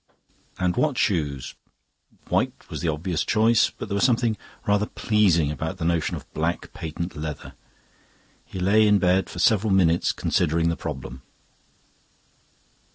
[0.57, 1.53] And what shoes?
[2.27, 4.35] White was the obvious choice, but there was something
[4.65, 7.53] rather pleasing about the notion of black patent leather.
[8.43, 11.21] He lay in bed for several minutes considering the problem.